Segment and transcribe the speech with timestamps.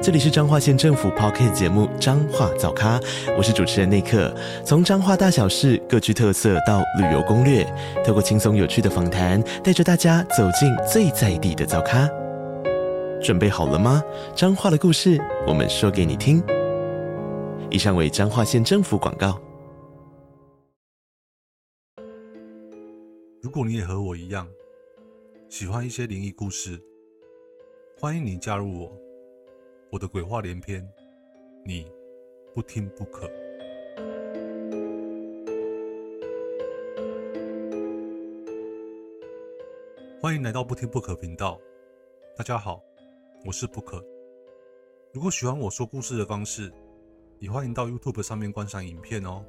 [0.00, 3.00] 这里是彰化县政府 Podcast 节目《彰化早咖》，
[3.36, 4.32] 我是主持人内克。
[4.64, 7.64] 从彰化大小事各具特色到旅游攻略，
[8.06, 12.08] 透过轻松有趣的访谈，带着大家走进最在地的早咖。
[13.20, 14.00] 准备好了吗？
[14.36, 16.40] 彰化的故事，我们说给你听。
[17.68, 19.36] 以上为彰化县政府广告。
[23.42, 24.46] 如果你也和我一样
[25.48, 26.80] 喜欢一些灵异故事，
[27.98, 29.07] 欢迎你加入我。
[29.90, 30.86] 我的鬼话连篇，
[31.64, 31.90] 你
[32.54, 33.26] 不听不可。
[40.20, 41.58] 欢迎来到不听不可频道。
[42.36, 42.82] 大家好，
[43.46, 44.04] 我是不可。
[45.10, 46.70] 如果喜欢我说故事的方式，
[47.38, 49.42] 也欢迎到 YouTube 上面观赏影片哦。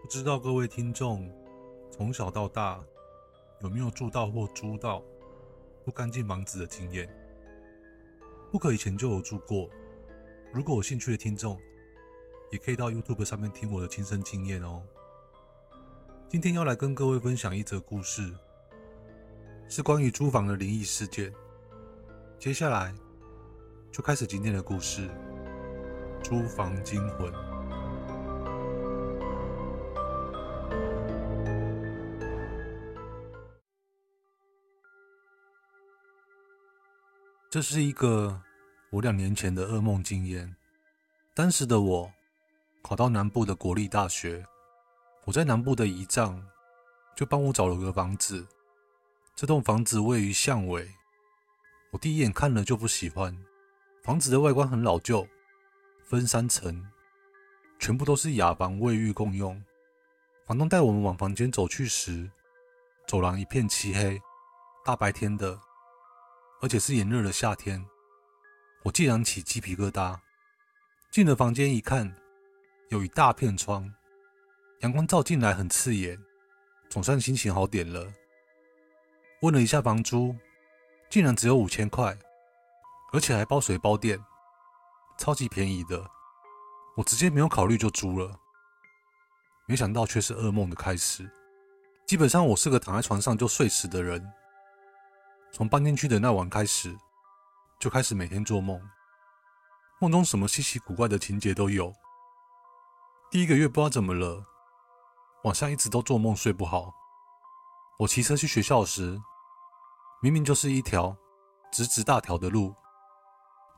[0.00, 1.28] 不知道各位听众
[1.90, 2.80] 从小到大
[3.60, 5.02] 有没有住到或租到
[5.84, 7.08] 不干净房子的经验？
[8.52, 9.66] 不可以前就有住过。
[10.52, 11.58] 如果有兴趣的听众，
[12.50, 14.82] 也可以到 YouTube 上面听我的亲身经验哦。
[16.28, 18.30] 今天要来跟各位分享一则故事，
[19.70, 21.32] 是关于租房的灵异事件。
[22.38, 22.94] 接下来
[23.90, 25.08] 就开始今天的故事——
[26.22, 27.51] 租房惊魂。
[37.52, 38.40] 这是一个
[38.88, 40.56] 我两年前的噩梦经验。
[41.34, 42.10] 当时的我
[42.80, 44.42] 考到南部的国立大学，
[45.26, 46.42] 我在南部的姨丈
[47.14, 48.46] 就帮我找了个房子。
[49.36, 50.90] 这栋房子位于巷尾，
[51.90, 53.36] 我第一眼看了就不喜欢。
[54.02, 55.28] 房子的外观很老旧，
[56.06, 56.82] 分三层，
[57.78, 59.62] 全部都是雅房，卫浴共用。
[60.46, 62.30] 房东带我们往房间走去时，
[63.06, 64.18] 走廊一片漆黑，
[64.86, 65.60] 大白天的。
[66.62, 67.84] 而且是炎热的夏天，
[68.84, 70.16] 我竟然起鸡皮疙瘩。
[71.10, 72.14] 进了房间一看，
[72.88, 73.92] 有一大片窗，
[74.80, 76.16] 阳光照进来很刺眼，
[76.88, 78.06] 总算心情好点了。
[79.40, 80.36] 问了一下房租，
[81.10, 82.16] 竟然只有五千块，
[83.12, 84.16] 而且还包水包电，
[85.18, 86.08] 超级便宜的。
[86.96, 88.38] 我直接没有考虑就租了，
[89.66, 91.28] 没想到却是噩梦的开始。
[92.06, 94.24] 基本上我是个躺在床上就睡死的人。
[95.52, 96.98] 从搬进去的那晚开始，
[97.78, 98.80] 就开始每天做梦，
[100.00, 101.92] 梦中什么稀奇古怪的情节都有。
[103.30, 104.42] 第一个月不知道怎么了，
[105.44, 106.94] 晚上一直都做梦睡不好。
[107.98, 109.20] 我骑车去学校时，
[110.22, 111.14] 明明就是一条
[111.70, 112.74] 直直大条的路，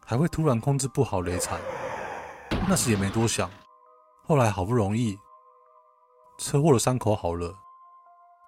[0.07, 1.61] 还会突然控制不好雷残。
[2.69, 3.51] 那时也没多想，
[4.23, 5.19] 后来好不容易
[6.39, 7.53] 车祸的伤口好了，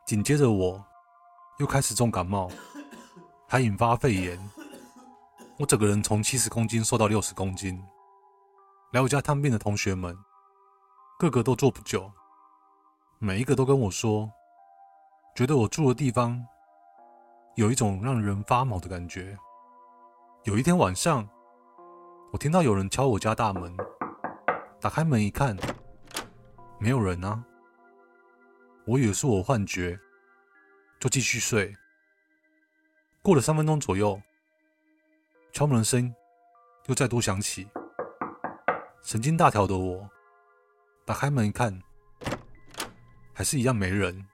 [0.06, 0.84] 紧接着我
[1.58, 2.48] 又开始重感冒。
[3.48, 4.36] 还引发肺炎，
[5.56, 7.80] 我整个人从七十公斤瘦到六十公斤。
[8.92, 10.16] 来我家探病的同学们，
[11.16, 12.10] 个个都坐不久，
[13.20, 14.28] 每一个都跟我说，
[15.36, 16.44] 觉得我住的地方
[17.54, 19.38] 有一种让人发毛的感觉。
[20.42, 21.28] 有一天晚上，
[22.32, 23.72] 我听到有人敲我家大门，
[24.80, 25.56] 打开门一看，
[26.80, 27.44] 没有人啊，
[28.86, 29.96] 我以为是我幻觉，
[30.98, 31.72] 就继续睡。
[33.26, 34.22] 过了三分钟左右，
[35.52, 36.14] 敲门声
[36.84, 37.68] 又再度响起。
[39.02, 40.08] 神经大条的我
[41.04, 41.76] 打开门一看，
[43.34, 44.24] 还是一样没人，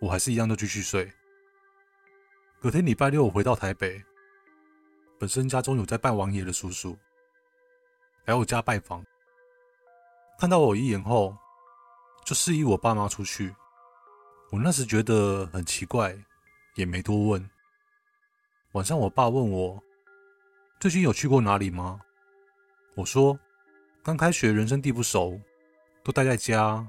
[0.00, 1.12] 我还是一样就继续睡。
[2.60, 4.00] 隔天礼拜六，回到台北，
[5.18, 6.96] 本身家中有在拜王爷的叔叔
[8.26, 9.04] 来我家拜访，
[10.38, 11.36] 看到我一眼后，
[12.24, 13.52] 就示意我爸妈出去。
[14.52, 16.16] 我那时觉得很奇怪，
[16.76, 17.50] 也没多问。
[18.78, 19.82] 晚上，我爸问我
[20.78, 22.00] 最近有去过哪里吗？
[22.94, 23.36] 我说
[24.04, 25.36] 刚开学，人生地不熟，
[26.04, 26.86] 都待在家。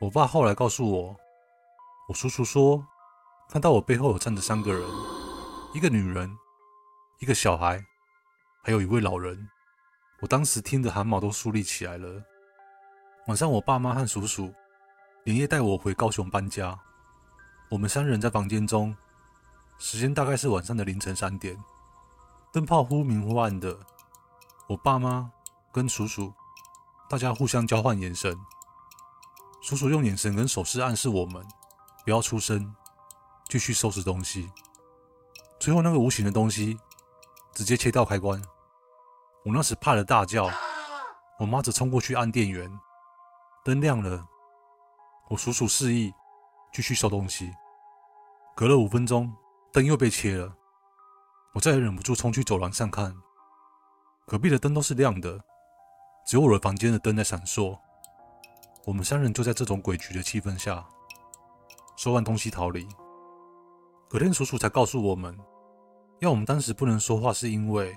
[0.00, 1.16] 我爸后来告诉我，
[2.08, 2.84] 我叔叔说
[3.48, 4.82] 看到我背后有站着三个人，
[5.72, 6.28] 一个女人，
[7.20, 7.80] 一个小孩，
[8.64, 9.48] 还有一位老人。
[10.20, 12.20] 我当时听得汗毛都竖立起来了。
[13.28, 14.52] 晚上，我爸妈和叔叔
[15.22, 16.76] 连夜带我回高雄搬家，
[17.68, 18.92] 我们三人在房间中。
[19.82, 21.58] 时间大概是晚上的凌晨三点，
[22.52, 23.74] 灯泡忽明忽暗的。
[24.68, 25.32] 我爸妈
[25.72, 26.30] 跟叔叔，
[27.08, 28.38] 大家互相交换眼神。
[29.62, 31.42] 叔叔用眼神跟手势暗示我们
[32.04, 32.76] 不要出声，
[33.48, 34.52] 继续收拾东西。
[35.58, 36.78] 最后，那个无形的东西
[37.54, 38.40] 直接切到开关，
[39.46, 40.50] 我那时怕得大叫，
[41.38, 42.70] 我妈则冲过去按电源，
[43.64, 44.28] 灯亮了，
[45.30, 46.12] 我叔叔示意
[46.70, 47.50] 继续收东西。
[48.54, 49.34] 隔了五分钟，
[49.72, 50.52] 灯又被切了，
[51.54, 53.14] 我再也忍不住冲去走廊上看，
[54.26, 55.38] 隔壁的灯都是亮的，
[56.26, 57.78] 只有我的房间的灯在闪烁。
[58.84, 60.84] 我们三人就在这种诡谲的气氛下，
[61.96, 62.88] 收完东西逃离。
[64.08, 65.38] 隔天，叔叔才告诉我们，
[66.18, 67.96] 要我们当时不能说话，是因为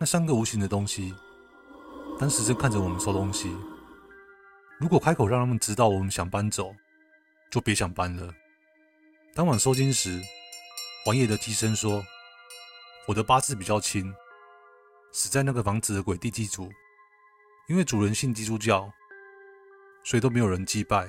[0.00, 1.14] 那三个无形的东西
[2.18, 3.56] 当时正看着我们收东西。
[4.80, 6.74] 如果开口让他们知道我们想搬走，
[7.52, 8.34] 就别想搬了。
[9.32, 10.20] 当晚收金时，
[11.04, 12.04] 王爷的乩身说
[13.08, 14.14] ：“我的八字比较轻，
[15.10, 16.70] 死在那个房子的鬼地基主，
[17.68, 18.90] 因为主人信基督教。”
[20.04, 21.08] 所以都没有人祭拜，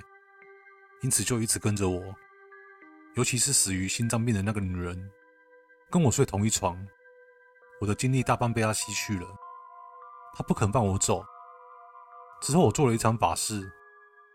[1.01, 2.15] 因此就一直跟着我。
[3.15, 5.11] 尤其是死于心脏病的那个女人，
[5.89, 6.87] 跟我睡同一床，
[7.81, 9.27] 我的精力大半被她吸去了。
[10.35, 11.25] 她不肯放我走。
[12.39, 13.71] 之后我做了一场法事，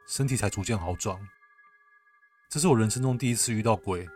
[0.08, 1.16] 身体才逐渐好转。
[2.48, 4.08] 这是我人生中第一次遇到鬼，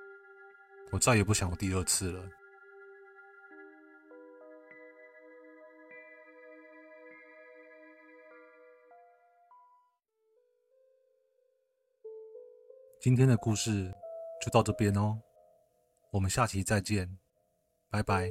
[0.93, 2.29] 我再也不想有第二次了。
[13.01, 13.93] 今天的故事
[14.41, 15.21] 就到这边哦，
[16.13, 17.19] 我们下期再见，
[17.91, 18.31] 拜拜。